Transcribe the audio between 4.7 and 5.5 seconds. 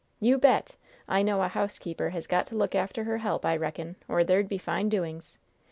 doings.